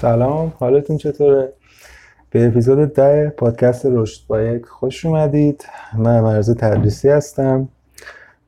[0.00, 1.52] سلام حالتون چطوره؟
[2.30, 5.64] به اپیزود ده پادکست رشد با یک خوش اومدید
[5.98, 7.68] من مرز تدریسی هستم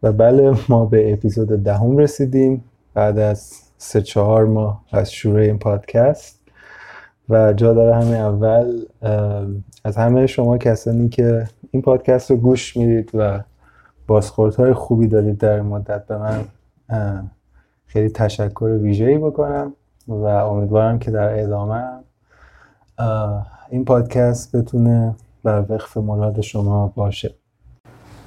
[0.03, 2.65] و بله ما به اپیزود دهم رسیدیم
[2.95, 6.41] بعد از سه چهار ماه از شروع این پادکست
[7.29, 8.85] و جا داره همین اول
[9.85, 13.41] از همه شما کسانی که این پادکست رو گوش می‌دید و
[14.07, 16.45] بازخوردهای خوبی دارید در مدت به من
[17.87, 19.73] خیلی تشکر ویژه‌ای بکنم
[20.09, 21.85] و امیدوارم که در ادامه
[23.71, 25.15] این پادکست بتونه
[25.45, 27.35] بر وقف مراد شما باشه.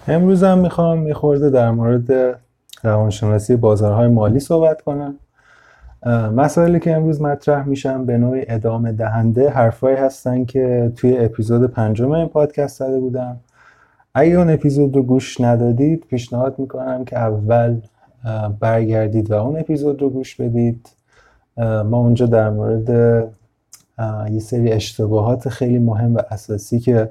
[0.08, 2.40] امروز هم می‌خوام میخورده در مورد
[2.84, 5.16] روانشناسی بازارهای مالی صحبت کنم.
[6.36, 12.12] مسائلی که امروز مطرح میشن به نوعی ادامه دهنده حرفایی هستن که توی اپیزود پنجم
[12.12, 13.38] این پادکست زده بودم.
[14.14, 17.82] اگه اون اپیزود رو گوش ندادید پیشنهاد می‌کنم که اول
[18.60, 20.90] برگردید و اون اپیزود رو گوش بدید.
[21.60, 22.90] ما اونجا در مورد
[24.32, 27.10] یه سری اشتباهات خیلی مهم و اساسی که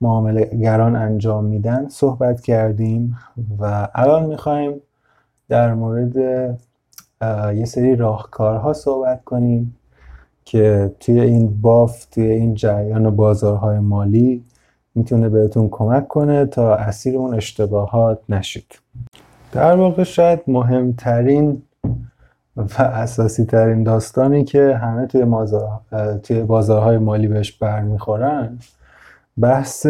[0.00, 3.18] معامله گران انجام میدن صحبت کردیم
[3.60, 4.72] و الان می‌خوایم
[5.48, 6.16] در مورد
[7.54, 9.76] یه سری راهکارها صحبت کنیم
[10.44, 14.44] که توی این باف توی این جریان بازارهای مالی
[14.94, 18.78] می‌تونه بهتون کمک کنه تا اسیر اون اشتباهات نشید.
[19.52, 21.62] در واقع شاید مهمترین
[22.56, 25.24] و اساسی ترین داستانی که همه توی,
[26.22, 28.58] توی بازارهای مالی بهش برمیخورن
[29.40, 29.86] بحث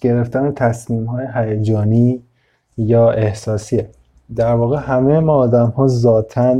[0.00, 2.22] گرفتن تصمیم های هیجانی
[2.76, 3.90] یا احساسیه.
[4.36, 6.58] در واقع همه ما آدم ها ذاتا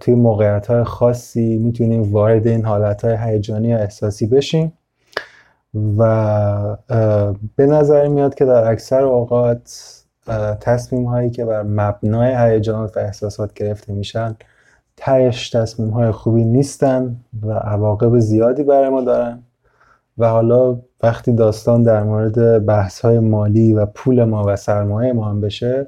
[0.00, 4.72] توی موقعیت های خاصی می‌تونیم وارد این حالت های هیجانی یا احساسی بشیم
[5.98, 6.76] و
[7.56, 9.97] به نظر میاد که در اکثر اوقات
[10.60, 14.36] تصمیم هایی که بر مبنای هیجانات و احساسات گرفته میشن
[14.96, 19.42] تهش تصمیم های خوبی نیستن و عواقب زیادی برای ما دارن.
[20.18, 25.30] و حالا وقتی داستان در مورد بحث های مالی و پول ما و سرمایه ما
[25.30, 25.86] هم بشه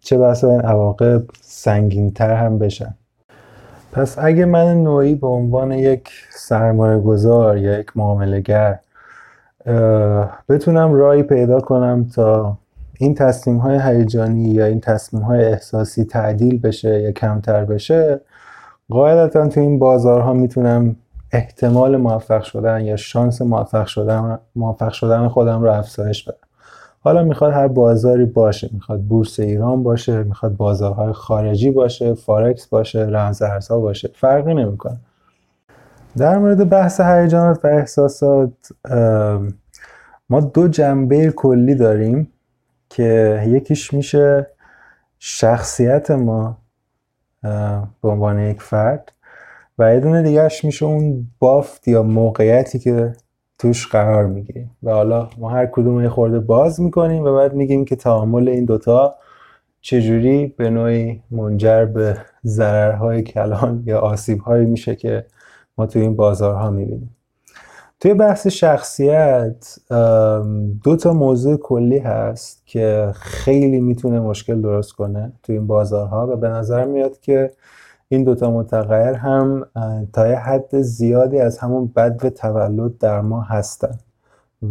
[0.00, 2.94] چه بسا این عواقب سنگین تر هم بشن.
[3.92, 8.78] پس اگه من نوعی به عنوان یک سرمایه گذار یا یک معامله گر
[10.48, 12.58] بتونم رای پیدا کنم تا
[12.98, 18.20] این تصمیم های هیجانی یا این تصمیم های احساسی تعدیل بشه یا کمتر بشه
[18.90, 20.96] قاعدتا تو این بازارها می‌تونم
[21.32, 26.38] احتمال موفق شدن یا شانس موفق شدن موفق شدن خودم رو افزایش بدم.
[27.00, 33.00] حالا می‌خواد هر بازاری باشه می‌خواد بورس ایران باشه می‌خواد بازارهای خارجی باشه فارکس باشه
[33.00, 34.96] رمز ارزها باشه فرقی نمی‌کنه.
[36.16, 38.52] در مورد بحث هیجانات و احساسات
[40.30, 42.28] ما دو جنبه کلی داریم.
[42.96, 44.46] که یکیش میشه
[45.18, 46.58] شخصیت ما
[48.02, 49.12] به عنوان یک فرد
[49.78, 53.12] و یه دونه دیگهش میشه اون بافت یا موقعیتی که
[53.58, 54.70] توش قرار می‌گیریم.
[54.82, 58.64] و حالا ما هر کدوم یه خورده باز می‌کنیم و بعد میگیم که تعامل این
[58.64, 59.14] دوتا
[59.80, 65.26] چجوری به نوعی منجر به ضررهای کلان یا آسیبهایی میشه که
[65.78, 67.15] ما توی این بازارها می‌بینیم.
[68.00, 69.76] توی بحث شخصیت
[70.84, 76.36] دو تا موضوع کلی هست که خیلی می‌تونه مشکل درست کنه توی این بازارها و
[76.36, 77.50] به نظر میاد که
[78.08, 79.66] این دوتا متغیر هم
[80.12, 83.98] تا یه حد زیادی از همون بد و تولد در ما هستن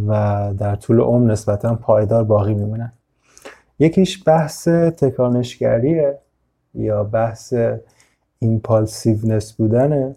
[0.08, 2.92] و در طول عمر نسبتا پایدار باقی میمونن.
[3.78, 6.18] یکیش بحث تکانشگریه
[6.74, 7.54] یا بحث
[8.38, 10.16] ایمپالسیونس بودنه.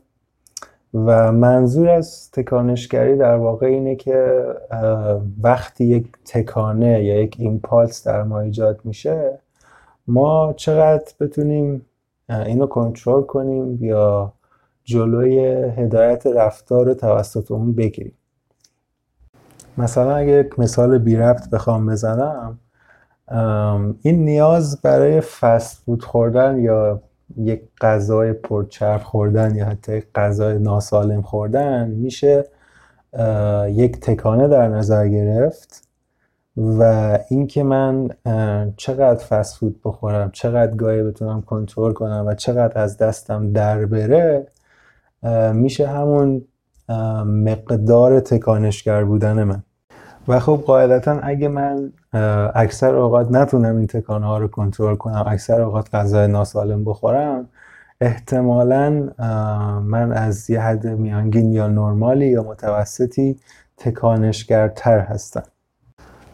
[0.94, 4.46] و منظور از تکانشگری در واقع اینه که
[5.44, 9.40] وقتی یک تکانه یا یک ایمپالس در ما ایجاد میشه
[10.08, 11.86] ما چقدر بتونیم
[12.30, 14.34] اینو کنترل کنیم یا
[14.84, 15.40] جلوی
[15.78, 18.14] هدایت رفتار رو توسط اون بگیریم.
[19.78, 22.60] مثلا اگه یک مثال بی ربط بخوام بزنم
[24.02, 27.02] این نیاز برای فست فود خوردن یا
[27.38, 32.46] یک غذای پرچرب خوردن یا حتی غذای ناسالم خوردن میشه
[33.68, 35.90] یک تکانه در نظر گرفت
[36.58, 36.84] و
[37.30, 38.10] اینکه من
[38.78, 44.48] چقدر فست فود بخورم چقدر گاهی بتونم کنترل کنم و چقدر از دستم در بره
[45.54, 46.46] میشه همون
[47.26, 49.64] مقدار تکانشگر بودن من.
[50.30, 51.92] و خب قاعدتا اگه من
[52.56, 57.50] اکثر اوقات نتونم این تکانه ها رو کنترل کنم اکثر اوقات غذای ناسالم بخورم
[58.02, 59.10] احتمالا
[59.84, 63.40] من از یه حد میانگین یا نرمالی یا متوسطی
[63.78, 65.44] تکانشگرتر هستم.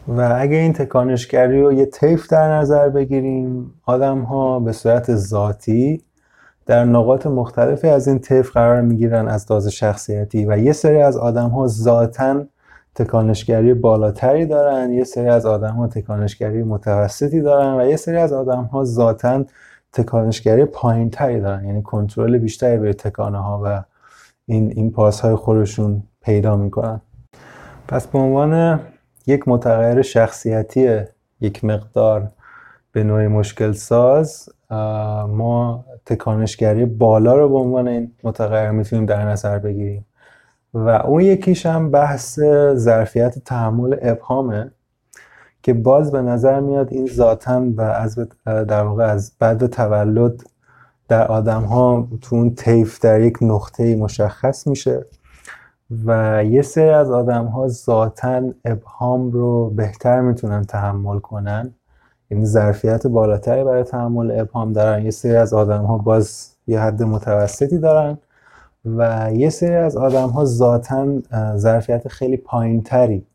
[0.08, 6.02] و اگه این تکانشگری رو یه طیف در نظر بگیریم آدم ها به صورت ذاتی
[6.66, 11.16] در نقاط مختلفی از این طیف قرار می‌گیرن از لحاظ شخصیتی و یه سری از
[11.16, 12.44] آدم ها ذاتا
[12.96, 18.32] تکانشگری بالاتری دارن یه سری از آدم ها تکانشگری متوسطی دارن و یه سری از
[18.32, 19.44] آدم ها ذاتا
[19.92, 21.64] تکانشگری پایین تری دارن.
[21.64, 23.82] یعنی کنترل بیشتری به تکانه ها و
[24.46, 27.00] این این پاس های خودشون پیدا می‌کنن.
[27.88, 28.80] پس به عنوان
[29.26, 31.00] یک متغیر شخصیتی
[31.40, 32.28] یک مقدار
[32.92, 34.48] به نوع مشکل ساز
[35.28, 40.06] ما تکانشگری بالا رو به عنوان این متغیر می‌تونیم در نظر بگیریم.
[40.76, 42.40] و اون یکیش هم بحث
[42.74, 44.70] ظرفیت تحمل ابهامه
[45.62, 50.42] که باز به نظر میاد این ذاتا و از در واقع از بعد تولد
[51.08, 55.04] در آدم ها تو اون طیف در یک نقطه مشخص میشه
[56.06, 61.74] و یه سری از آدم ها ذاتا ابهام رو بهتر می‌تونن تحمل کنن.
[62.30, 65.04] یعنی ظرفیت بالاتری برای تحمل ابهام دارن.
[65.04, 68.18] یه سری از آدم ها باز یه حد متوسطی دارن.
[68.86, 71.06] و یه سری از آدم ها ذاتا
[71.56, 73.26] ظرفیت خیلی پایین تری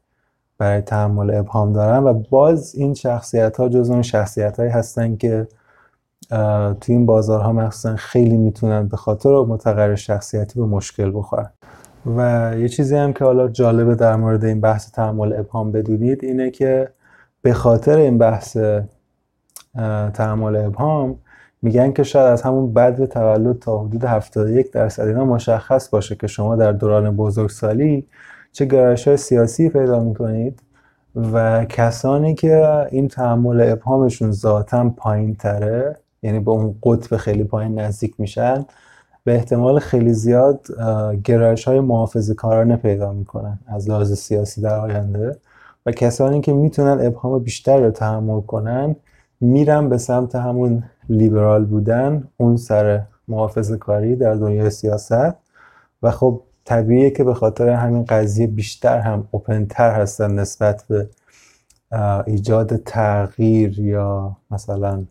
[0.57, 5.47] برای تحمل ابهام دارن و باز این شخصیت ها جز اون شخصیت هایی هستن که
[6.81, 11.49] تو این بازارها مخصوصا خیلی می‌تونن به خاطر متغیر شخصیتی به مشکل بخورن.
[12.05, 16.51] و یه چیزی هم که حالا جالبه در مورد این بحث تحمل ابهام بدونید اینه
[16.51, 16.89] که
[17.41, 18.57] به خاطر این بحث
[20.13, 21.15] تحمل ابهام
[21.61, 26.27] میگن که شاید از همون بعد تولد تا حدود 71 درصد اینا مشخص باشه که
[26.27, 28.07] شما در دوران بزرگسالی
[28.51, 30.61] چه گرایش های سیاسی پیدا می‌کنید
[31.15, 37.79] و کسانی که این تحمل ابهامشون ذاتا پایین تره یعنی به اون قطب خیلی پایین
[37.79, 38.65] نزدیک میشن
[39.23, 40.67] به احتمال خیلی زیاد
[41.23, 45.37] گرایش های محافظ کارانه پیدا می‌کنن از لحاظ سیاسی در آینده
[45.85, 48.95] و کسانی که می‌تونن ابهام بیشتر رو تحمل کنن
[49.41, 55.35] میرن به سمت همون لیبرال بودن اون سر محافظ کاری در دنیای سیاست.
[56.03, 61.09] و خب طبیعیه که به خاطر همین قضیه بیشتر هم اوپنتر هستن نسبت به
[62.25, 65.03] ایجاد تغییر یا مثلا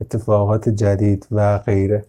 [0.00, 2.04] اتفاقات جدید و غیره.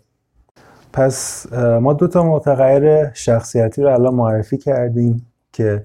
[0.94, 5.82] پس ما دو تا متغیر شخصیتی رو الان معرفی کردیم که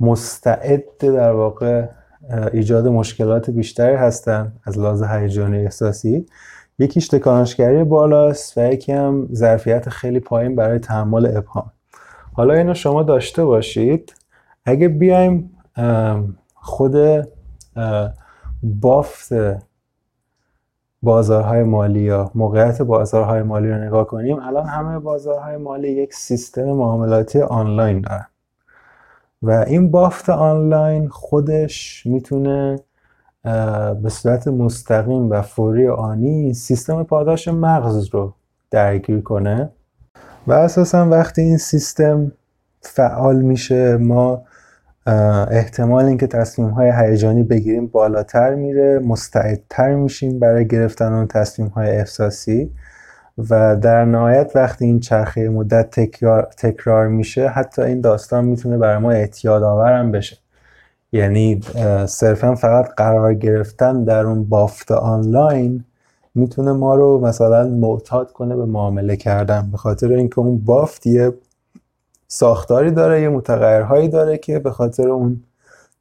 [0.00, 1.86] مستعد در واقع
[2.52, 6.26] ایجاد مشکلات بیشتری هستن از لحاظ هیجانی احساسی.
[6.78, 11.70] یکیش تکانشگری بالاست و یکی هم ظرفیت خیلی پایین برای تحمل ابهام.
[12.32, 14.14] حالا اینو شما داشته باشید.
[14.64, 15.50] اگه بیایم
[16.54, 16.96] خود
[18.62, 19.28] بافت
[21.02, 26.64] بازارهای مالی یا موقعیت بازارهای مالی رو نگاه کنیم الان همه بازارهای مالی یک سیستم
[26.64, 28.26] معاملاتی آنلاین دارن.
[29.46, 32.76] و این بافت آنلاین خودش می‌تونه
[34.02, 38.34] به صورت مستقیم و فوری آنی سیستم پاداش مغز رو
[38.70, 39.70] درگیر کنه.
[40.46, 42.32] و اساسا وقتی این سیستم
[42.80, 44.42] فعال میشه ما
[45.50, 51.90] احتمال اینکه تصمیم های هیجانی بگیریم بالاتر میره مستعدتر میشیم برای گرفتن اون تصمیم های
[51.90, 52.72] احساسی.
[53.38, 56.00] و در نهایت وقتی این چرخه مدت
[56.56, 60.36] تکرار, میشه حتی این داستان می‌تونه برای ما اعتیاد آورم بشه.
[61.12, 61.60] یعنی
[62.06, 65.84] صرفا فقط قرار گرفتن در اون بافت آنلاین
[66.34, 71.32] می‌تونه ما رو مثلا معتاد کنه به معامله کردن به خاطر اینکه اون بافت یه
[72.28, 75.42] ساختاری داره یه متغیرهایی داره که به خاطر اون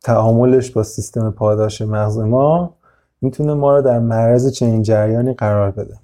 [0.03, 2.73] تعاملش با سیستم پاداش مغز ما
[3.21, 5.95] می‌تونه ما رو در معرض چنین جریانی قرار بده.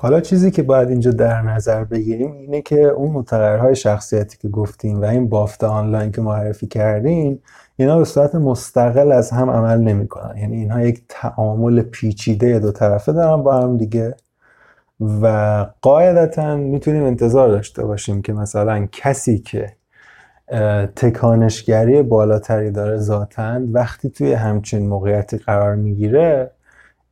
[0.00, 5.02] حالا چیزی که باید اینجا در نظر بگیریم اینه که اون متغیرهای شخصیتی که گفتیم
[5.02, 7.42] و این بافت آنلاین که معرفی کردیم
[7.76, 10.36] اینا به صورت مستقل از هم عمل نمی‌کنن.
[10.36, 14.16] یعنی اینها یک تعامل پیچیده دو طرفه دارن با هم دیگه
[15.22, 19.72] و قاعدتا می‌تونیم انتظار داشته باشیم که مثلا کسی که
[20.96, 26.50] تکانشگری بالاتری داره ذاتا وقتی توی همچین موقعیتی قرار می‌گیره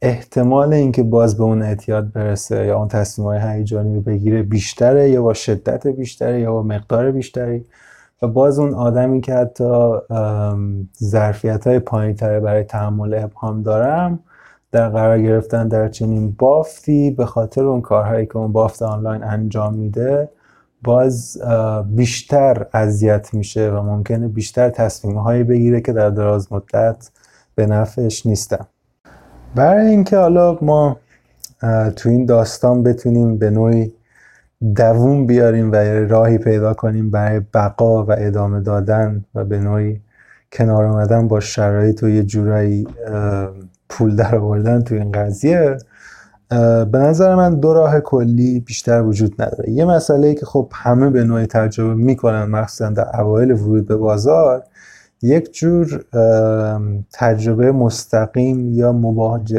[0.03, 5.11] احتمال اینکه باز به اون اعتیاد برسه یا اون تصمیم های هیجانی رو بگیره بیشتره
[5.11, 7.65] یا با شدت بیشتره یا با مقدار بیشتری.
[8.23, 9.93] و باز اون آدمی که حتی
[11.03, 14.19] ظرفیت های پایین برای تحمل ابهام دارم
[14.73, 19.75] در قرار گرفتن در چنین بافتی به خاطر اون کارهایی که اون بافت آنلاین انجام
[19.75, 20.29] میده
[20.85, 21.43] باز
[21.87, 27.11] بیشتر اذیت میشه و ممکنه بیشتر تصمیم هایی بگیره که در دراز مدت
[27.55, 28.67] به نفعش نیستن.
[29.57, 30.97] برای اینکه حالا ما
[31.97, 33.93] تو این داستان بتونیم به نوعی
[34.77, 35.75] دووم بیاریم و
[36.09, 40.01] راهی پیدا کنیم برای بقا و ادامه دادن و به نوعی
[40.53, 42.87] کنار آمدن با شرایط و یه جورایی
[43.89, 45.77] پول در آوردن تو این قضیه
[46.93, 49.71] به نظر من دو راه کلی بیشتر وجود نداره.
[49.71, 53.97] یه مسئله ای که خب همه به نوعی تجربه می‌کنن مخصوصا در اوایل ورود به
[53.97, 54.63] بازار
[55.23, 56.05] یک جور
[57.13, 58.93] تجربه مستقیم یا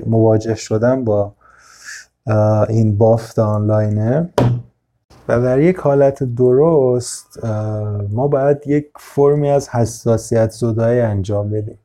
[0.06, 1.34] مواجه شدن با
[2.70, 4.30] این بافت آنلاینه.
[5.30, 7.46] و در یک حالت درست
[8.12, 11.80] ما باید یک فرمی از حساسیت زدایی انجام بدیم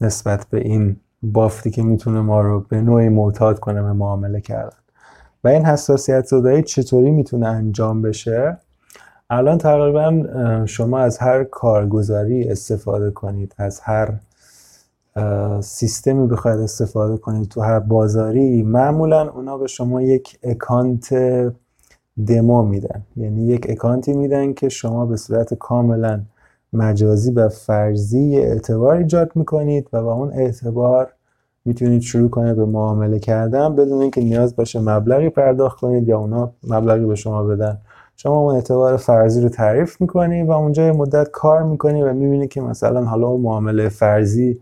[0.00, 4.76] نسبت به این بافتی که می‌تونه ما رو به نوعی معتاد کنه به معامله کردن.
[5.44, 8.58] و این حساسیت زدایی چطوری می‌تونه انجام بشه؟
[9.30, 10.26] الان تقریبا
[10.66, 14.14] شما از هر کارگزاری استفاده کنید از هر
[15.60, 21.14] سیستمی بخواید استفاده کنید تو هر بازاری معمولا اونا به شما یک اکانت
[22.26, 23.02] دمو میدن.
[23.16, 26.20] یعنی یک اکانتی میدن که شما به صورت کاملا
[26.72, 31.12] مجازی و فرضی اعتبار ایجاد می‌کنید و با اون اعتبار
[31.64, 36.50] می‌تونید شروع کنید به معامله کردن بدون اینکه نیاز باشه مبلغی پرداخت کنید یا اونا
[36.68, 37.78] مبلغی به شما بدن.
[38.20, 42.60] شما اون اعتبار فرضی رو تعریف می‌کنی و اونجا مدت کار می‌کنی و می‌بینی که
[42.60, 44.60] مثلا حالا معامله فرضی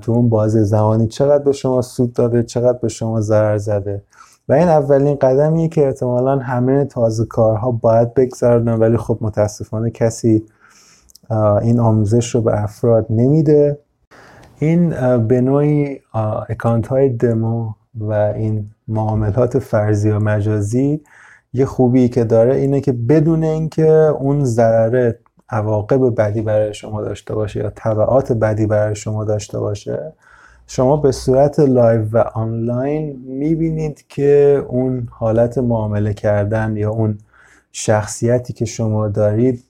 [0.00, 4.02] تو اون بازه زمانی چقدر به شما سود داده چقدر به شما ضرر زده؟
[4.48, 10.44] و این اولین قدمیه که احتمالا همه تازه کارها باید بگذاردن ولی خب متاسفانه کسی
[11.62, 13.78] این آموزش رو به افراد نمیده.
[14.58, 14.90] این
[15.26, 16.00] به نوعی
[16.48, 21.00] اکانت های دمو و این معاملات فرضی و مجازی
[21.52, 25.18] یه خوبی که داره اینه که بدون اینکه اون ضرره
[25.50, 30.12] عواقب بدی برای شما داشته باشه یا تبعات بدی برای شما داشته باشه
[30.66, 37.18] شما به صورت live و آنلاین می‌بینید که اون حالت معامله کردن یا اون
[37.72, 39.64] شخصیتی که شما دارید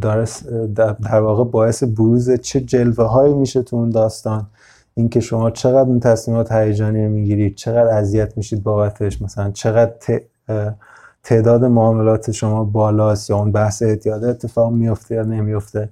[0.00, 0.24] داره
[1.02, 4.46] در واقع باعث بروز چه جلوه هایی میشه تو اون داستان.
[4.94, 10.20] اینکه شما چقدر اون تصمیمات هیجانی می‌گیرید چقدر اذیت میشید بابتش مثلا چقدر
[11.26, 15.88] تعداد معاملات شما بالاست یا اون بحث اعتیاد اتفاق میفته یا نمیفته.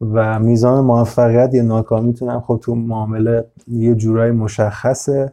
[0.00, 5.32] و میزان موفقیت یا ناکامیتون خب تو معامله یه جورایی مشخصه.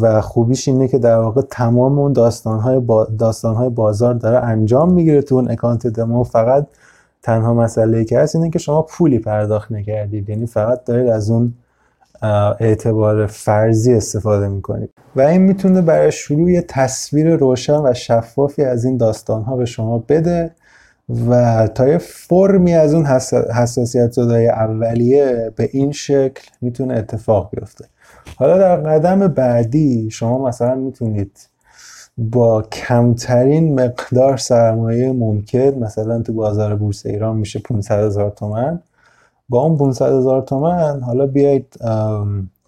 [0.00, 5.22] و خوبیش اینه که در واقع تمام اون داستانهای, با داستانهای بازار داره انجام می‌گیره
[5.22, 6.24] تو اون اکانت دمو.
[6.24, 6.66] فقط
[7.22, 10.28] تنها مسئله که هست اینه که شما پولی پرداخت نکردید.
[10.28, 11.54] یعنی فقط دارید از اون
[12.60, 18.84] اعتبار فرضی استفاده می‌کنید و این می‌تونه برای شروع یه تصویر روشن و شفافی از
[18.84, 20.50] این داستانها به شما بده
[21.28, 23.06] و تا یه فرمی از اون
[23.54, 27.84] حساسیت زدای اولیه به این شکل می‌تونه اتفاق بیفته.
[28.36, 31.48] حالا در قدم بعدی شما مثلا می‌تونید
[32.18, 38.80] با کمترین مقدار سرمایه ممکن مثلا تو بازار بورس ایران میشه 500 هزار تومن
[39.48, 41.78] با اون 500 هزار تومن حالا بیایید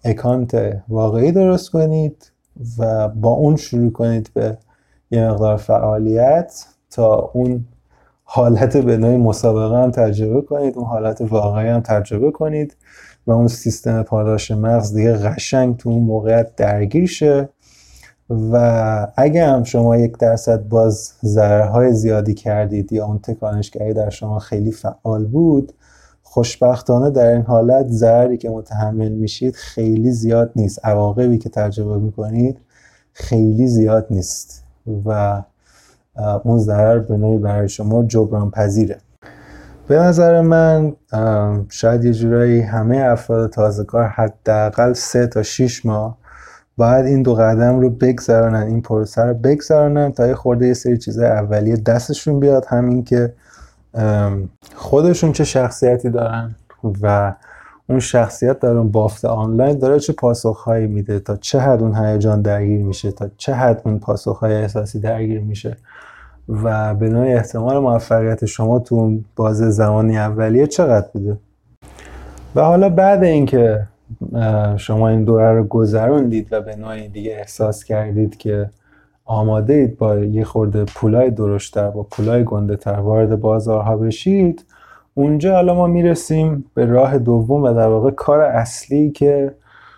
[0.03, 2.31] اکانت واقعی درست کنید
[2.77, 4.57] و با اون شروع کنید به
[5.11, 7.65] یه مقدار فعالیت تا اون
[8.23, 12.75] حالت به نوعی مسابقه هم تجربه کنید اون حالت واقعی هم تجربه کنید
[13.27, 17.49] و اون سیستم پاداش مغز دیگه قشنگ تو اون موقعیت درگیر شه.
[18.29, 24.39] و اگه هم شما یک درصد باز ضررهای زیادی کردید یا اون تکانشگری در شما
[24.39, 25.73] خیلی فعال بود
[26.35, 30.85] خوشبختانه در این حالت ضرری که متحمل میشید خیلی زیاد نیست.
[30.85, 32.57] عواقبی که تجربه می‌کنید
[33.13, 34.63] خیلی زیاد نیست
[35.05, 35.41] و
[36.43, 38.97] اون ضرر به نوعی برای شما جبران پذیره
[39.87, 40.93] به نظر من
[41.69, 46.17] شاید یه جورایی همه افراد تازه کار حداقل سه تا 6 ماه
[46.77, 50.97] باید این دو قدم رو بگذرانن این پروسه رو بگذرانن تا یه خورده یه سری
[50.97, 52.65] چیزای اولیه دستشون بیاد.
[52.67, 53.33] همین که
[54.75, 56.55] خودشون چه شخصیتی دارن
[57.01, 57.33] و
[57.89, 62.41] اون شخصیت در اون بافت آنلاین داره چه پاسخهایی میده تا چه حد اون هیجان
[62.41, 65.77] درگیر میشه تا چه حد اون پاسخهای احساسی درگیر میشه
[66.49, 71.37] و به نوع احتمال موفقیت شما تو اون باز زمانی اولیه چقدر بوده؟
[72.55, 73.87] و حالا بعد اینکه
[74.77, 78.69] شما این دوره رو گذروندید و به نوعی دیگه احساس کردید که
[79.25, 84.65] آماده اید با یه خورده پولای درشتر با پولای گنده تر وارد بازارها بشید.
[85.13, 89.55] اونجا حالا ما می‌رسیم به راه دوم و در واقع کار اصلی که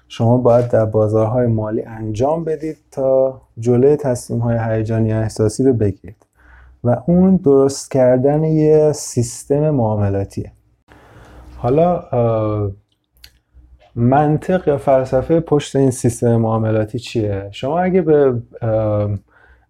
[0.08, 6.26] شما باید در بازارهای مالی انجام بدید تا جلوی تصمیم های هیجانی احساسی رو بگیرید.
[6.84, 10.52] و اون درست کردن یه سیستم معاملاتیه.
[11.58, 12.04] حالا
[13.98, 18.34] منطق یا فلسفه پشت این سیستم معاملاتی چیه؟ شما اگه به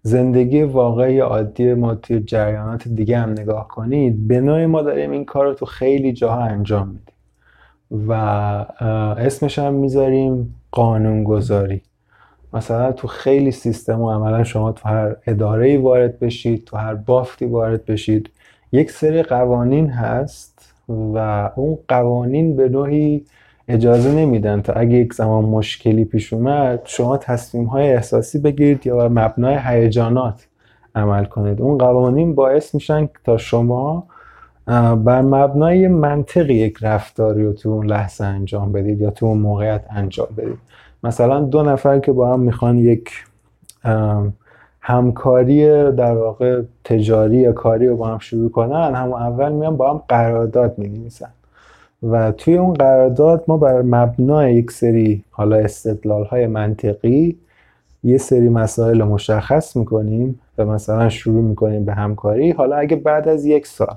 [0.02, 5.26] زندگی واقعی عادی ما توی جریانات دیگه هم نگاه کنید به نوعی ما داریم این
[5.26, 7.16] کار رو تو خیلی جاها انجام میدیم
[8.08, 8.12] و
[9.18, 11.82] اسمش هم می‌ذاریم قانونگذاری
[12.54, 17.46] مثلا تو خیلی سیستم و عملا شما تو هر اداره وارد بشید تو هر بافتی
[17.46, 18.30] وارد بشید
[18.72, 21.18] یک سری قوانین هست و
[21.56, 23.26] اون قوانین به نوعی
[23.68, 29.10] اجازه نمیدن تا اگه یک زمان مشکلی پیش اومد شما تصمیم های احساسی بگیرید یا
[29.10, 30.48] مبنای هیجانات
[30.96, 31.62] عمل کنید.
[31.62, 34.08] اون قوانین باعث میشن تا شما
[35.06, 39.86] بر مبنای منطقی یک رفتاری رو تو اون لحظه انجام بدید یا تو اون موقعیت
[39.90, 40.60] انجام بدید.
[41.04, 43.10] مثلا دو نفر که با هم می‌خوان یک
[44.82, 49.94] همکاری در واقع تجاری یا کاری رو با هم شروع کنن هم اول میان با
[49.94, 51.10] هم قرارداد می
[52.04, 57.38] و توی اون قرارداد ما بر مبنای یک سری حالا استدلال های منطقی
[58.04, 62.52] یه سری مسائل مشخص می‌کنیم و مثلا شروع می‌کنیم به همکاری.
[62.52, 63.96] حالا اگه بعد از یک سال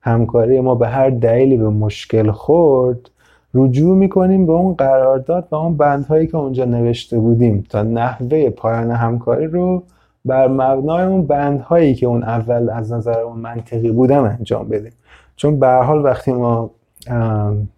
[0.00, 3.10] همکاری ما به هر دلیلی به مشکل خورد
[3.54, 8.90] رجوع می‌کنیم به اون قرارداد و اون بندهایی که اونجا نوشته بودیم تا نحوه پایان
[8.90, 9.82] همکاری رو
[10.24, 14.92] بر مبنای اون بندهایی که اون اول از نظر اون منطقی بودن انجام بدیم.
[15.36, 16.70] چون به حال وقتی ما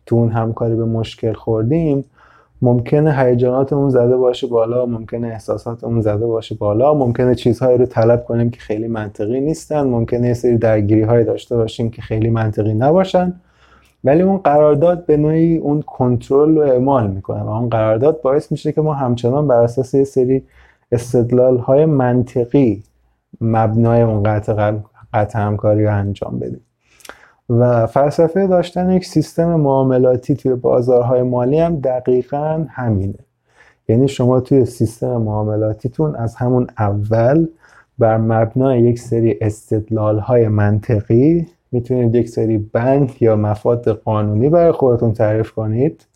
[0.07, 2.05] تو اون همکاری به مشکل خوردیم
[2.63, 8.51] ممکنه هیجاناتمون زده باشه بالا ممکنه احساساتمون زده باشه بالا ممکنه چیزهایی رو طلب کنیم
[8.51, 13.41] که خیلی منطقی نیستن ممکنه یه سری درگیری های داشته باشیم که خیلی منطقی نباشن.
[14.05, 18.73] ولی اون قرارداد به نوعی اون کنترل رو اعمال می‌کنه و اون قرارداد باعث میشه
[18.73, 20.43] که ما همچنان بر اساس یه سری
[20.93, 22.83] استدلال های منطقی
[23.41, 24.73] مبنای اون قطع,
[25.15, 26.61] قطع همکاری رو انجام بدیم.
[27.51, 33.19] و فلسفه داشتن یک سیستم معاملاتی توی بازارهای مالی هم دقیقا همینه.
[33.89, 37.47] یعنی شما توی سیستم معاملاتیتون از همون اول
[37.99, 44.73] بر مبنای یک سری استدلال های منطقی می‌تونید یک سری بند یا مفاد قانونی برای
[44.73, 46.07] خودتون تعریف کنید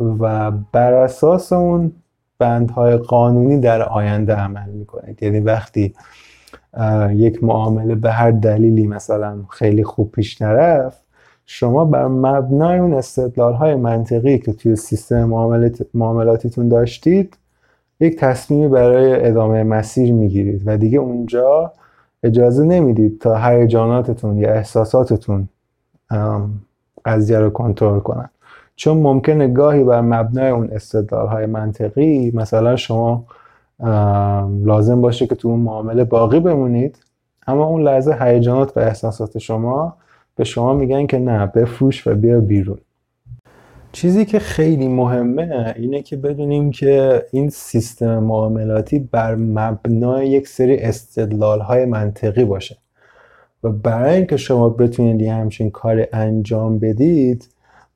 [0.00, 1.92] و بر اساس اون
[2.38, 5.22] بندهای قانونی در آینده عمل می‌کنید.
[5.22, 5.94] یعنی وقتی
[7.12, 11.04] یک معامله به هر دلیلی مثلا خیلی خوب پیش نرفت
[11.46, 15.24] شما بر مبنای اون استدلال های منطقی که توی سیستم
[15.94, 17.36] معاملاتیتون داشتید
[18.00, 21.72] یک تصمیمی برای ادامه مسیر می‌گیرید و دیگه اونجا
[22.22, 25.48] اجازه نمی‌دید تا هیجاناتتون یا احساساتتون
[27.04, 28.30] قضیه رو کنترل کنن.
[28.76, 33.24] چون ممکنه گاهی بر مبنای اون استدلال های منطقی مثلا شما
[34.64, 36.98] لازم باشه که تو اون معامله باقی بمونید.
[37.46, 39.96] اما اون لحظه هیجانات و احساسات شما
[40.36, 42.78] به شما میگن که نه بفروش و بیا بیرون.
[43.92, 50.76] چیزی که خیلی مهمه اینه که بدونیم که این سیستم معاملاتی بر مبنای یک سری
[50.76, 52.78] استدلال های منطقی باشه.
[53.64, 57.53] و برای اینکه شما بتونید یه همچین کار انجام بدید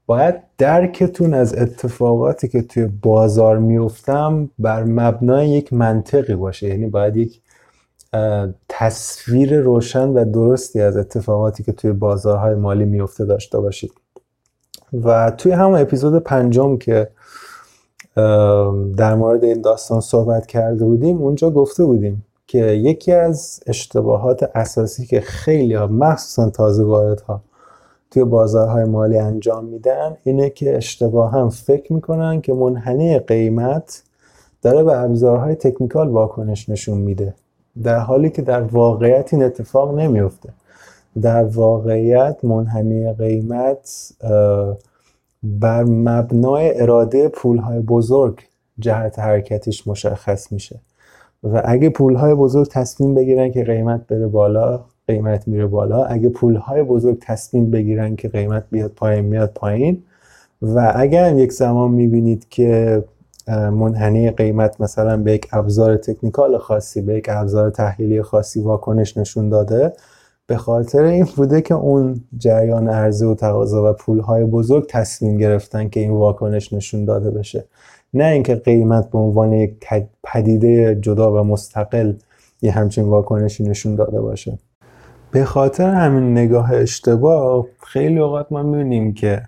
[0.09, 6.68] باید درکتون از اتفاقاتی که توی بازار میفتم بر مبنای یک منطقی باشه.
[6.68, 7.40] یعنی باید یک
[8.68, 13.92] تصویر روشن و درستی از اتفاقاتی که توی بازارهای مالی میفته داشته باشید.
[14.92, 17.09] و توی همون اپیزود پنجم که
[18.97, 25.07] در مورد این داستان صحبت کرده بودیم اونجا گفته بودیم که یکی از اشتباهات اساسی
[25.07, 27.42] که خیلی ها مخصوصا تازه واردها
[28.11, 34.03] توی بازارهای مالی انجام میدن اینه که اشتباه هم فکر می‌کنن که منحنی قیمت
[34.62, 37.35] داره به ابزارهای تکنیکال واکنش نشون میده.
[37.83, 40.49] در حالی که در واقعیت این اتفاق نمیفته
[41.23, 44.12] در واقعیت منحنی قیمت
[45.42, 48.40] بر مبنای اراده پولهای بزرگ
[48.79, 50.81] جهت حرکتش مشخص میشه.
[51.42, 56.05] و اگه پولهای بزرگ تصمیم بگیرن که قیمت بره بالا قیمت میره بالا.
[56.05, 60.03] اگه پولهای بزرگ تصمیم بگیرن که قیمت بیاد پایین میاد پایین.
[60.62, 63.05] و اگر یک زمان می‌بینید که
[63.49, 69.49] منحنی قیمت مثلا به یک ابزار تکنیکال خاصی به یک ابزار تحلیلی خاصی واکنش نشون
[69.49, 69.92] داده
[70.47, 75.88] به خاطر این بوده که اون جریان عرضه و تقاضا و پولهای بزرگ تصمیم گرفتن
[75.88, 77.64] که این واکنش نشون داده بشه.
[78.14, 79.73] نه اینکه قیمت به عنوان یک
[80.25, 82.12] پدیده جدا و مستقل
[82.62, 84.59] یه همچین واکنشی نشون داده باشه.
[85.30, 89.42] به خاطر همین نگاه اشتباه خیلی اوقات ما می‌بینیم که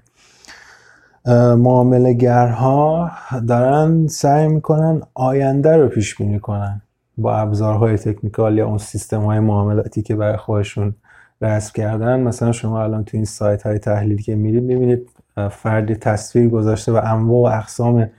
[1.56, 3.10] معامله گرها
[3.48, 6.82] دارن سعی می‌کنن آینده رو پیش بینی کنن
[7.18, 10.94] با ابزارهای تکنیکال یا اون سیستم های معاملاتی که برای خودشون
[11.40, 12.20] رسم کردن.
[12.20, 15.10] مثلا شما الان تو این سایت های تحلیلی که میرید می‌بینید
[15.50, 18.10] فردی تصویر گذاشته و انواع و اقسام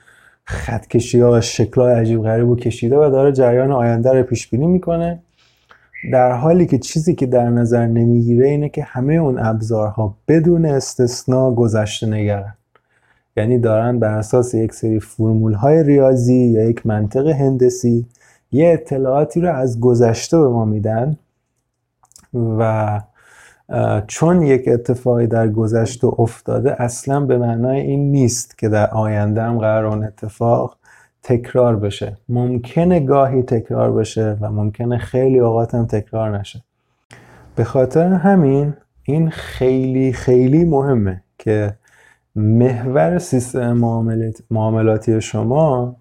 [0.45, 4.49] خطکشی ها و شکل های عجیب غریب و کشیده و داره جریان آینده رو پیش
[4.49, 5.19] بینی می‌کنه.
[6.11, 11.51] در حالی که چیزی که در نظر نمی‌گیره اینه که همه اون ابزارها بدون استثنا
[11.51, 12.53] گذشته نگرن
[13.37, 18.05] یعنی دارن بر اساس یک سری فرمول های ریاضی یا یک منطق هندسی
[18.51, 21.17] یه اطلاعاتی رو از گذشته به ما میدن
[22.33, 23.01] و
[24.07, 29.57] چون یک اتفاقی در گذشته افتاده اصلا به معنای این نیست که در آینده هم
[29.59, 30.77] قرار اون اتفاق
[31.23, 32.17] تکرار بشه.
[32.29, 36.63] ممکنه گاهی تکرار بشه و ممکنه خیلی اوقات هم تکرار نشه.
[37.55, 41.73] به خاطر همین این خیلی خیلی مهمه که
[42.35, 43.73] محور سیستم
[44.51, 45.95] معاملاتی شما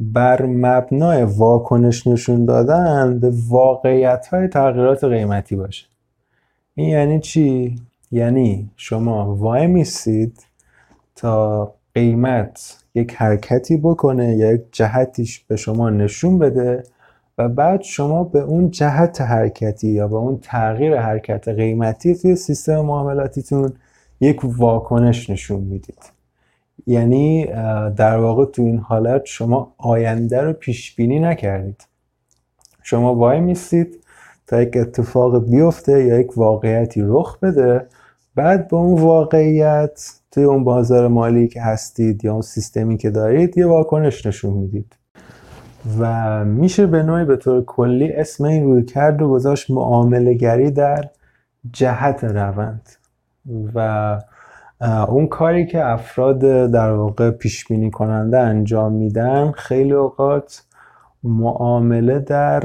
[0.00, 5.86] بر مبنای واکنش نشون دادن به واقعیت های تغییرات قیمتی باشه.
[6.74, 7.76] این یعنی چی؟
[8.10, 10.46] یعنی شما وای میستید
[11.16, 16.82] تا قیمت یک حرکتی بکنه یا یک جهتیش به شما نشون بده
[17.38, 22.80] و بعد شما به اون جهت حرکتی یا به اون تغییر حرکت قیمتی توی سیستم
[22.80, 23.72] معاملاتیتون
[24.20, 25.98] یک واکنش نشون می‌دید.
[26.86, 27.46] یعنی
[27.96, 31.86] در واقع تو این حالت شما آینده رو پیش بینی نکردید.
[32.82, 34.00] شما وای میستید
[34.46, 37.86] تا یک اتفاق بیفته یا یک واقعیتی رخ بده
[38.36, 43.58] بعد به اون واقعیت توی اون بازار مالی که هستید یا اون سیستمی که دارید
[43.58, 44.96] یه واکنش نشون می‌دید.
[45.98, 50.70] و میشه به نوعی به طور کلی اسم این روی کرد و گذاشت معامله گری
[50.70, 51.04] در
[51.72, 52.88] جهت روند.
[53.74, 54.20] و
[55.08, 56.38] اون کاری که افراد
[56.70, 60.62] در واقع پیش بینی کننده انجام میدن خیلی اوقات
[61.22, 62.60] معامله در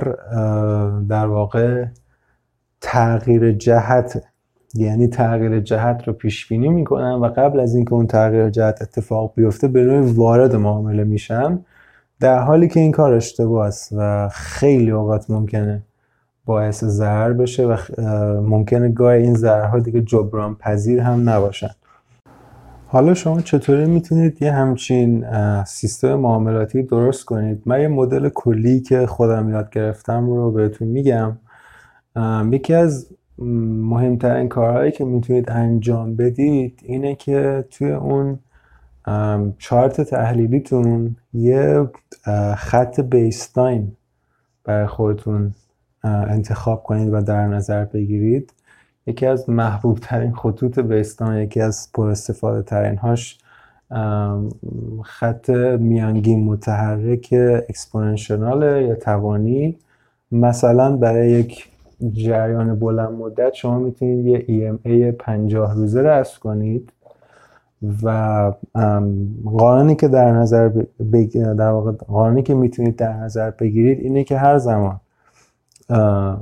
[1.09, 1.85] در واقع
[2.81, 4.23] تغییر جهت
[4.75, 9.33] یعنی تغییر جهت رو پیش بینی می‌کنن و قبل از اینکه اون تغییر جهت اتفاق
[9.35, 11.59] بیفته به نوعی وارد معامله میشن
[12.19, 15.81] در حالی که این کار اشتباه است و خیلی اوقات ممکنه
[16.45, 17.77] باعث ضرر بشه و
[18.41, 21.71] ممکنه گاه این ضررها دیگه جبران پذیر هم نباشن.
[22.87, 25.25] حالا شما چطوری می‌تونید یه همچین
[25.63, 31.37] سیستم معاملاتی درست کنید؟ من یه مدل کلی که خودم یاد گرفتم رو بهتون میگم.
[32.51, 33.07] یکی از
[33.41, 38.39] مهمترین کارهایی که می‌تونید انجام بدید اینه که توی اون
[39.57, 41.89] چارت تحلیلیتون یه
[42.55, 43.91] خط بیستاین
[44.63, 45.53] برای خودتون
[46.03, 48.53] انتخاب کنید و در نظر بگیرید.
[49.07, 53.39] یکی از محبوب ترین خطوط بیستان یکی از پر استفاده ترین هاش
[55.03, 55.49] خط
[55.79, 57.29] میانگین متحرک
[57.69, 59.77] اکسپوننشنال یا توانی.
[60.31, 61.70] مثلا برای یک
[62.13, 66.91] جریان بلند مدت شما می‌تونید یه EMA 50 روزه رسم کنید
[68.03, 68.53] و
[69.45, 70.69] قانونی که در نظر
[71.33, 74.99] در واقع قانونی که می‌تونید در نظر بگیرید اینه که هر زمان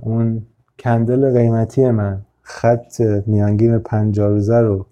[0.02, 0.42] اون
[0.80, 4.86] کندل قیمتی من خط میانگین 50 روزه رو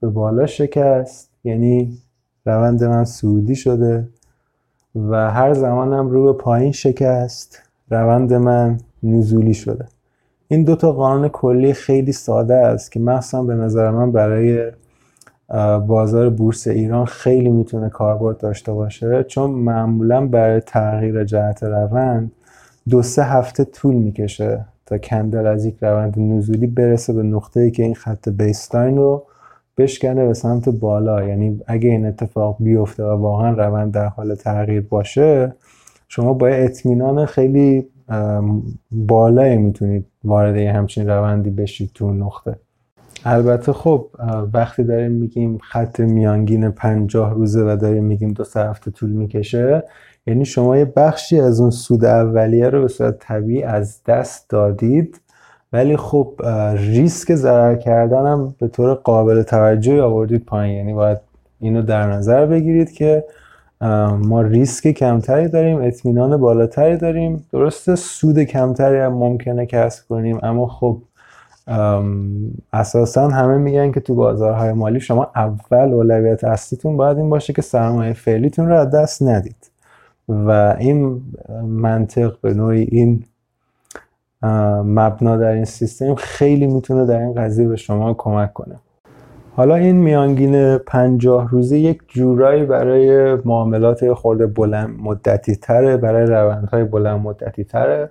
[0.00, 1.98] به بالا شکست یعنی
[2.46, 4.08] روند من سعودی شده
[4.94, 9.86] و هر زمانم رو به پایین شکست روند من نزولی شده.
[10.48, 14.72] این دو تا قانون کلی خیلی ساده است که مخصوصا به نظر من برای
[15.86, 22.32] بازار بورس ایران خیلی می‌تونه کاربرد داشته باشه چون معمولا برای تغییر جهت روند
[22.88, 27.70] دو سه هفته طول می‌کشه تا کندل از یک روند نزولی برسه به نقطه ای
[27.70, 29.24] که این خط بیستاین رو
[29.78, 31.24] بشکنه به سمت بالا.
[31.24, 35.54] یعنی اگه این اتفاق بیفته و واقعا روند در حال تغییر باشه
[36.08, 37.88] شما با اطمینان خیلی
[38.90, 42.56] بالایی می‌تونید وارد همچین روندی بشید تو نقطه.
[43.24, 44.06] البته خب
[44.52, 49.82] وقتی داریم میگیم خط میانگین پنجاه روزه و داریم میگیم دو سه هفته طول می‌کشه
[50.26, 55.20] یعنی شما یه بخشی از اون سود اولیه رو به صورت طبیعی از دست دادید
[55.72, 56.34] ولی خب
[56.74, 60.76] ریسک ضرر کردن هم به طور قابل توجهی آوردید پایین.
[60.76, 61.18] یعنی باید
[61.60, 63.24] اینو در نظر بگیرید که
[63.80, 67.46] ما ریسک کمتری داریم اطمینان بالاتری داریم.
[67.52, 70.98] درسته سود کمتری هم ممکنه کسب کنیم اما خب
[72.72, 77.62] اساسا همه میگن که تو بازارهای مالی شما اول اولویت اصلیتون باید این باشه که
[77.62, 79.70] سرمایه فعلیتون رو از دست ندید.
[80.28, 81.22] و این
[81.62, 83.24] منطق به نوعی این
[84.84, 88.76] مبنا در این سیستم خیلی می‌تونه در این قضیه به شما کمک کنه.
[89.56, 96.84] حالا این میانگین پنجاه روزه یک جورایی برای معاملات خورده بلند مدتی تره برای روندهای
[96.84, 98.10] بلند مدتی تره.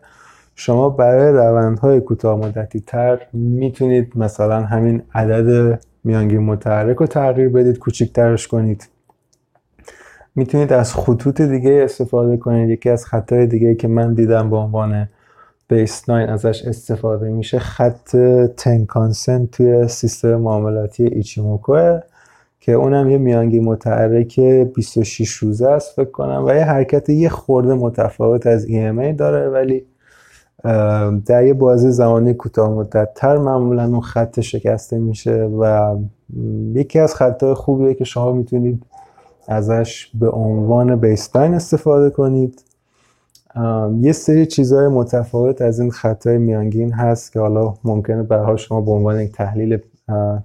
[0.56, 7.80] شما برای روندهای کوتاه مدتی تر می‌تونید مثلا همین عدد میانگین متحرک رو تغییر بدید
[7.80, 8.90] کوچیکترش کنید.
[10.36, 12.70] می‌تونید از خطوط دیگه استفاده کنید.
[12.70, 15.08] یکی از خطای دیگه که من دیدم به عنوان
[15.68, 18.16] بیس 9 ازش استفاده میشه خط
[18.58, 22.00] تنکانسن توی سیستم معاملاتی ایچیموکوه
[22.60, 27.74] که اونم یه میانگی متحرک 26 روزه است فکر کنم و یه حرکت یه خورده
[27.74, 29.86] متفاوت از EMA داره ولی
[31.26, 35.96] در یه بازی زمانی کوتاه مدت تر معمولا اون خط شکسته میشه و
[36.74, 38.84] یکی از خطهای خوبیه که شما می‌تونید
[39.48, 42.64] ازش به عنوان بیسلاین استفاده کنید.
[44.02, 48.92] یه سری چیزهای متفاوت از این خطای میانگین هست که حالا ممکنه به شما به
[48.92, 49.78] عنوان یک تحلیل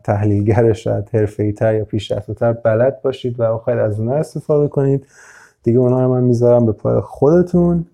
[0.05, 1.87] تحلیلگر شاید تر یا
[2.35, 5.07] تر بلد باشید و خیلی از اونها استفاده کنید.
[5.63, 7.87] دیگه اونها رو من می‌ذارم به پای خودتون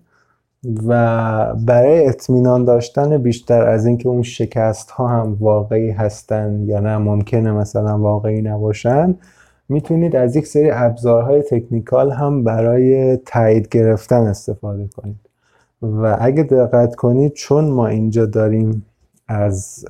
[0.87, 6.97] و برای اطمینان داشتن بیشتر از اینکه اون شکست ها هم واقعی هستن یا نه
[6.97, 9.15] ممکنه مثلا واقعی نباشن
[9.69, 15.19] می‌تونید از یک سری ابزارهای تکنیکال هم برای تایید گرفتن استفاده کنید.
[15.81, 18.85] و اگه دقت کنید چون ما اینجا داریم
[19.27, 19.85] از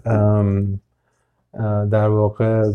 [1.91, 2.71] در واقع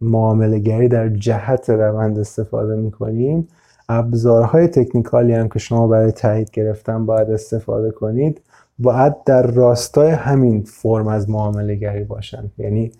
[0.00, 3.48] معامله گری در جهت روند استفاده می‌کنیم
[3.88, 8.40] ابزارهای تکنیکالی هم که شما برای تایید گرفتن باید استفاده کنید
[8.78, 12.50] باید در راستای همین فرم از معامله گری باشن.
[12.58, 12.92] یعنی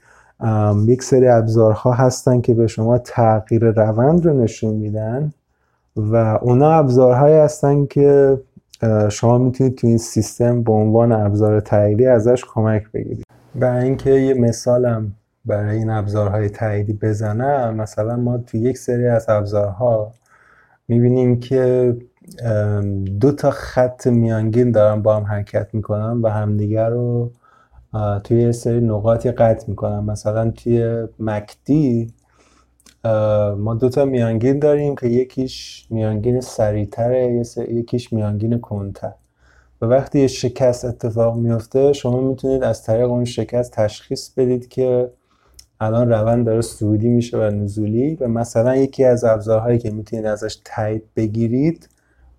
[0.87, 5.33] یک سری ابزارها هستن که به شما تغییر روند رو نشون میدن
[5.97, 8.39] و اونا ابزارهایی هستن که
[9.09, 13.25] شما می‌تونید تو این سیستم به عنوان ابزار تاییدی ازش کمک بگیرید.
[13.55, 15.13] برای اینکه یه مثالم
[15.45, 20.13] برای این ابزارهای تاییدی بزنم مثلا ما تو یک سری از ابزارها
[20.89, 21.97] می‌بینیم که
[23.21, 27.31] دو تا خط میانگین دارن با هم حرکت می‌کنن و همدیگر رو
[28.25, 32.13] توی یه سری نقاطی قطع می‌کنن مثلا توی مکدی
[33.59, 39.13] ما دو تا میانگین داریم که یکیش میانگین سریعتره یکیش میانگین کنتر
[39.83, 45.11] و وقتی یه شکست اتفاق میفته شما می‌تونید از طریق اون شکست تشخیص بدید که
[45.81, 48.15] الان روند داره سعودی میشه و نزولی.
[48.15, 51.89] و مثلا یکی از ابزارهایی که می‌تونید ازش تایید بگیرید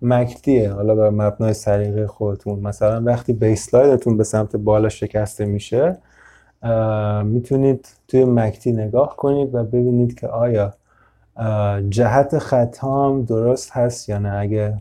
[0.02, 0.72] مکتیه.
[0.72, 2.60] حالا بر مبنای سلیقه خودتون.
[2.60, 5.98] مثلا وقتی بیسلایدتون به سمت بالا شکسته میشه
[7.24, 10.72] می‌تونید توی مکتی نگاه کنید و ببینید که آیا
[11.88, 14.38] جهت خط هم درست هست یا نه.
[14.38, 14.74] اگه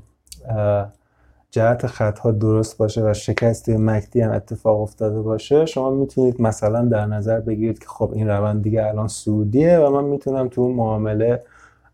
[1.51, 7.05] جهت خطها درست باشه و شکست مکدی هم اتفاق افتاده باشه شما می‌تونید مثلا در
[7.05, 11.43] نظر بگیرید که خب این روند دیگه الان سعودیه و من می‌تونم تو اون معامله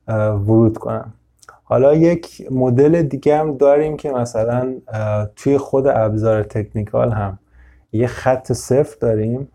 [0.07, 1.13] ورود کنم.
[1.73, 4.75] حالا یک مدل دیگه هم داریم که مثلا
[5.35, 7.39] توی خود ابزار تکنیکال هم
[7.93, 9.47] یه خط صفر داریم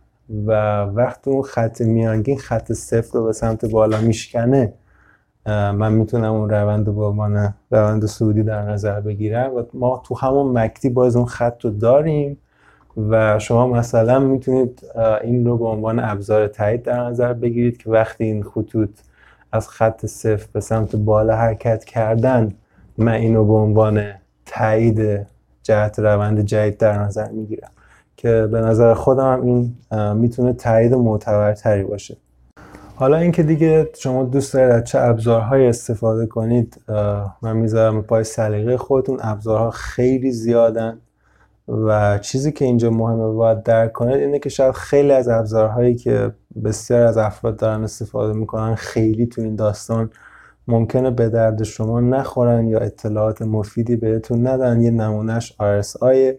[0.46, 4.72] و وقتی اون خط میانگین خط صفر رو به سمت بالا میشکنه
[5.46, 10.14] من می‌تونم اون روند رو به عنوان روند سعودی در نظر بگیرم و ما تو
[10.14, 12.38] همون مکتی باز اون خط رو داریم
[13.11, 14.83] و شما مثلا می‌تونید
[15.22, 18.90] این رو به عنوان ابزار تایید در نظر بگیرید که وقتی این خطوط
[19.52, 22.52] از خط صفر به سمت بالا حرکت کردن
[22.98, 24.04] من اینو به عنوان
[24.46, 25.26] تایید
[25.62, 27.70] جهت روند جدید در نظر می‌گیرم
[28.16, 29.74] که به نظر خودم هم این
[30.14, 32.16] می‌تونه تایید معتبرتری باشه.
[32.96, 36.80] حالا اینکه دیگه شما دوست دارید از چه ابزارهایی استفاده کنید
[37.42, 39.18] من می‌ذارم پای سلیقه خودتون.
[39.22, 40.98] ابزارها خیلی زیادن.
[41.68, 46.33] و چیزی که اینجا مهمه باید درک کنید اینه که شاید خیلی از ابزارهایی که
[46.64, 50.11] بسیار از افراد دارن استفاده می‌کنن خیلی تو این داستان
[50.68, 54.81] ممکنه به درد شما نخورن یا اطلاعات مفیدی بهتون ندن.
[54.81, 56.35] یه نمونهش RSI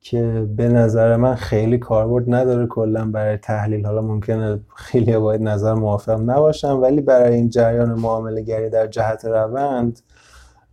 [0.00, 3.86] که به نظر من خیلی کاربرد نداره کلا برای تحلیل.
[3.86, 9.24] حالا ممکنه خیلی باید نظر موافق نباشن ولی برای این جریان معامله گری در جهت
[9.24, 10.00] روند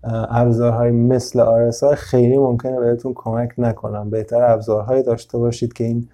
[0.03, 4.09] ابزارهای مثل RSI خیلی ممکنه بهتون کمک نکنن.
[4.09, 6.07] بهتر ابزارهایی داشته باشید که این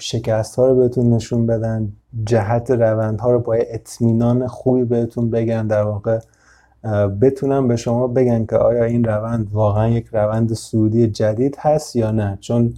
[0.00, 1.92] شکست ها رو بهتون نشون بدن
[2.24, 5.66] جهت روندها رو با اطمینان خوبی بهتون بگن.
[5.66, 6.18] در واقع
[7.20, 12.10] بتونن به شما بگن که آیا این روند واقعا یک روند سعودی جدید هست یا
[12.10, 12.38] نه.
[12.40, 12.74] چون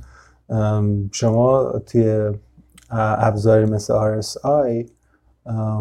[1.12, 2.30] شما توی
[2.90, 4.90] ابزاری مثل RSI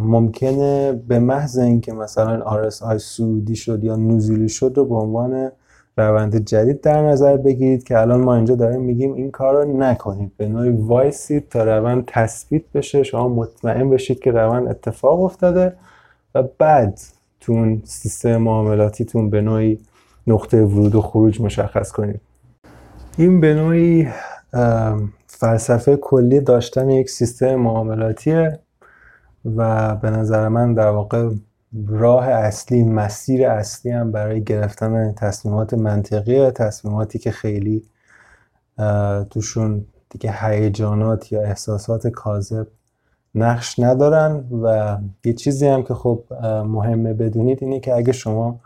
[0.01, 5.51] ممکنه به محض اینکه مثلا RSI سعودی شد یا نزولی شد رو به عنوان
[5.97, 10.31] روند جدید در نظر بگیرید که الان ما اینجا داریم میگیم این کار رو نکنید.
[10.37, 13.03] به نوعی وایسید تا روند تثبیت بشه.
[13.03, 15.73] شما مطمئن بشید که روند اتفاق افتاده
[16.35, 16.99] و بعد
[17.39, 19.79] تو سیستم معاملاتیتون به نوعی
[20.27, 22.21] نقطه ورود و خروج مشخص کنید.
[23.17, 24.07] این به نوعی
[25.27, 28.59] فلسفه کلی داشتن یک سیستم معاملاتیه.
[29.45, 31.29] و به نظر من در واقع
[31.87, 37.83] راه اصلی مسیر اصلی هم برای گرفتن تصمیمات منطقی تصمیماتی که خیلی
[39.29, 42.67] توشون دیگه هیجانات یا احساسات کاذب
[43.35, 46.23] نقش ندارن و یه چیزی هم که خب
[46.67, 48.59] مهمه بدونید اینه که اگه شما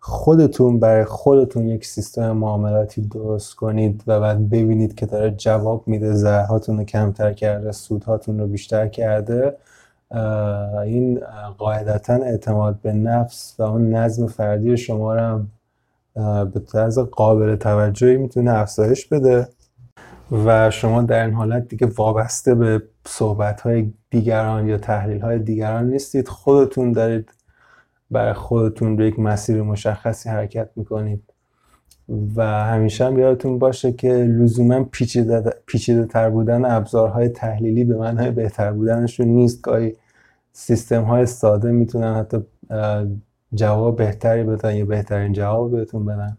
[0.00, 6.12] خودتون برای خودتون یک سیستم معاملاتی درست کنید و بعد ببینید که داره جواب میده
[6.12, 9.56] زرهاتون رو کمتر کرده سودهاتون رو بیشتر کرده
[10.84, 11.20] این
[11.58, 15.50] قاعدتا اعتماد به نفس و اون نظم فردی شما رو هم
[16.50, 19.48] به طرز قابل توجهی می‌تونه افزایش بده
[20.44, 25.90] و شما در این حالت دیگه وابسته به صحبت های دیگران یا تحلیل های دیگران
[25.90, 26.28] نیستید.
[26.28, 27.30] خودتون دارید
[28.10, 31.32] برای خودتون به یک مسیر مشخصی حرکت می‌کنید.
[32.36, 38.30] و همیشه هم یادتون باشه که لزوما پیچیده, پیچیده تر بودن ابزارهای تحلیلی به معنای
[38.30, 39.62] بهتر بودنشون نیست.
[39.62, 39.96] گاهی
[40.52, 42.38] سیستم های ساده می‌تونن حتی
[43.54, 46.36] جواب بهتری بدن یا بهترین جواب بهتون بدن.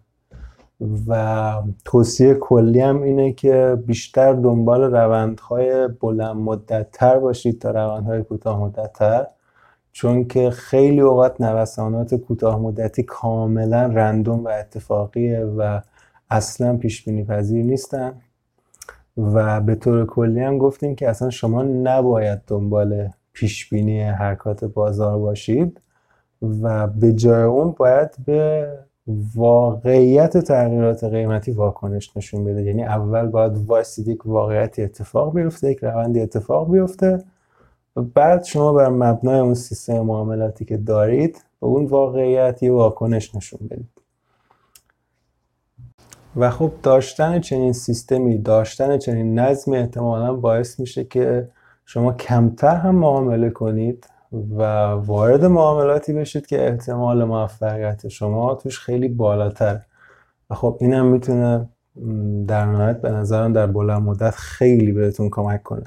[1.07, 1.53] و
[1.85, 8.61] توصیه کلی هم اینه که بیشتر دنبال روندهای بلند مدت تر باشید تا روندهای کوتاه
[8.61, 9.27] مدت تر
[9.97, 15.79] چون که خیلی اوقات نوسانات کوتاه مدتی کاملا رندوم و اتفاقیه و
[16.29, 18.13] اصلا پیش بینی پذیر نیستن.
[19.17, 25.17] و به طور کلی هم گفتیم که اصلا شما نباید دنبال پیش بینی حرکات بازار
[25.17, 25.81] باشید
[26.61, 28.67] و به جای اون باید به
[29.35, 35.79] واقعیت تغییرات قیمتی واکنش نشون بده یعنی اول باید وایسید یک واقعیتی اتفاق بیفته یک
[35.81, 37.23] روندی اتفاق بیفته
[38.01, 43.59] بعد شما بر مبنای اون سیستم معاملاتی که دارید به اون واقعیت یه واکنش نشون
[43.71, 43.89] بدید.
[46.35, 51.49] و خب داشتن چنین سیستمی داشتن چنین نظمی احتمالا باعث میشه که
[51.85, 54.09] شما کمتر هم معامله کنید
[54.57, 59.81] و وارد معاملاتی بشید که احتمال موفقیت شما توش خیلی بالاتر.
[60.49, 61.69] و خب اینم می‌تونه
[62.47, 65.83] در نهایت به نظرم در بلند مدت خیلی بهتون کمک کنه.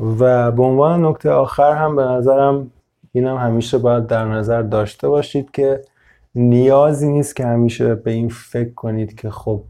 [0.00, 2.70] و به عنوان نکته آخر هم به نظرم
[3.12, 5.82] اینم همیشه باید در نظر داشته باشید که
[6.34, 9.62] نیازی نیست که همیشه به این فکر کنید که خب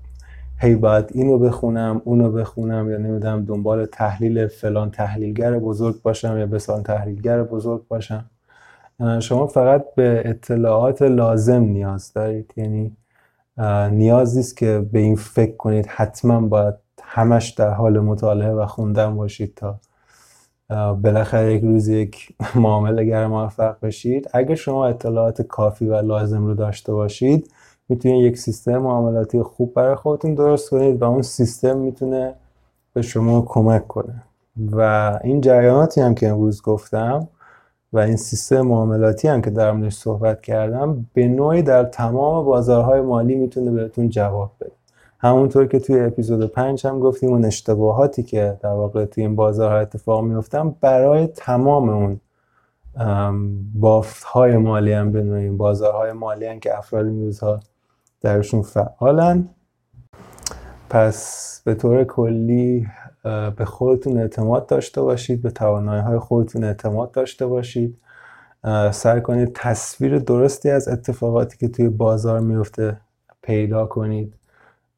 [0.59, 6.47] هی باید اینو بخونم اونو بخونم یا نمی‌دونم دنبال تحلیل فلان تحلیلگر بزرگ باشم یا
[6.47, 8.25] بسان تحلیلگر بزرگ باشم.
[9.21, 12.53] شما فقط به اطلاعات لازم نیاز دارید.
[12.57, 12.97] یعنی
[13.91, 15.87] نیاز نیست که به این فکر کنید.
[15.87, 19.79] حتما باید همش در حال مطالعه و خوندن باشید تا
[20.71, 26.55] بالاخره یک روز یک معامله گر موفق بشید اگه شما اطلاعات کافی و لازم رو
[26.55, 27.51] داشته باشید
[27.89, 32.35] می‌تونید یک سیستم معاملاتی خوب برای خودتون درست کنید و اون سیستم می‌تونه
[32.95, 34.23] به شما کمک کنه.
[34.73, 34.81] و
[35.25, 37.29] این جریاناتی هم که امروز گفتم
[37.93, 43.01] و این سیستم معاملاتی هم که در موردش صحبت کردم به نوعی در تمام بازارهای
[43.01, 44.73] مالی می‌تونه بهتون جواب بده.
[45.19, 49.79] همونطور که توی اپیزود 5 هم گفتیم اون اشتباهاتی که در واقع توی این بازارها
[49.79, 52.21] اتفاق میفتن برای تمام اون
[53.75, 57.61] بافت های مالی هم به نوعی بازارهای مالی هم که افراد این روزها
[58.21, 59.49] درشون فعالن.
[60.91, 62.87] پس به طور کلی
[63.57, 67.99] به خودتون اعتماد داشته باشید به توانایی های خودتون اعتماد داشته باشید.
[68.93, 72.97] سعی کنید تصویر درستی از اتفاقاتی که توی بازار میفته
[73.43, 74.35] پیدا کنید.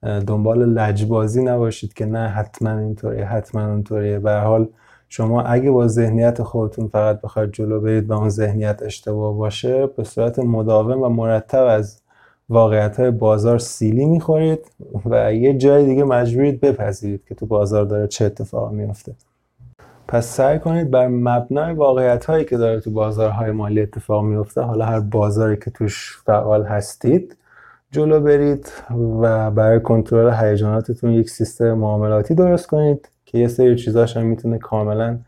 [0.02, 4.18] دنبال لجبازی نباشید که نه حتما اینطوریه حتما اونطوریه.
[4.18, 4.68] به حال
[5.08, 10.04] شما اگه با ذهنیت خودتون فقط بخواید جلو برید و اون ذهنیت اشتباه باشه به
[10.04, 12.00] صورت مداوم و مرتب از
[12.48, 14.70] واقعیت های بازار سیلی می‌خورید
[15.06, 19.14] و یه جای دیگه مجبورید بپذیرید که تو بازار داره چه اتفاق میفته
[20.08, 24.84] پس سعی کنید بر مبنای واقعیت هایی که داره تو بازارهای مالی اتفاق میفته حالا
[24.84, 27.36] هر بازاری که توش فعال هستید
[27.90, 28.72] جلو برید
[29.20, 34.58] و برای کنترل هیجاناتتون یک سیستم معاملاتی درست کنید که یه سری چیزاش هم می‌تونه
[34.58, 35.18] کاملا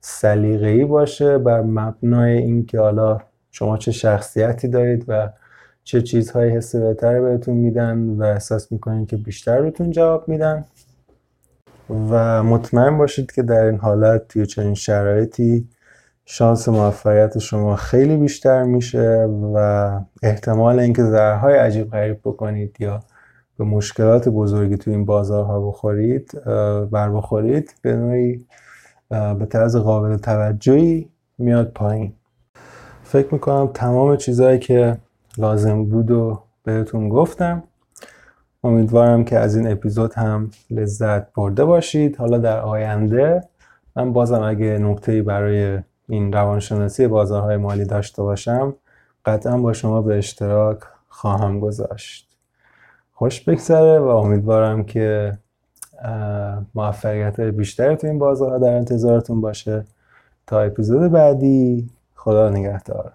[0.00, 1.38] سلیقه‌ای باشه.
[1.38, 3.18] بر مبنای اینکه حالا
[3.50, 5.30] شما چه شخصیتی دارید و
[5.84, 10.64] چه چیزهایی حس بهتر بهتون میدن و احساس می‌کنین که بیشتر روتون جواب میدن.
[12.10, 15.68] و مطمئن باشید که در این حالت توی چنین شرایطی
[16.32, 19.90] شانس موفقیت شما خیلی بیشتر میشه و
[20.22, 23.00] احتمال اینکه ضررهای عجیب غریب بکنید یا
[23.58, 26.32] به مشکلات بزرگی تو این بازارها بخورید
[26.90, 28.46] بر بخورید به نوعی
[29.08, 31.08] به طرز قابل توجهی
[31.38, 32.12] میاد پایین.
[33.02, 34.96] فکر می‌کنم تمام چیزهایی که
[35.38, 37.62] لازم بود و بهتون گفتم.
[38.64, 42.16] امیدوارم که از این اپیزود هم لذت برده باشید.
[42.16, 43.40] حالا در آینده
[43.96, 45.78] من بازم اگه نکته برای
[46.10, 48.74] این روانشناسی بازارهای مالی داشته باشم
[49.24, 52.28] قطعا با شما به اشتراک خواهم گذاشت.
[53.12, 55.38] خوش بگذره و امیدوارم که
[56.74, 59.84] موفقیت بیشتری تو این بازارها در انتظارتون باشه.
[60.46, 63.12] تا اپیزود بعدی خدا نگهدار.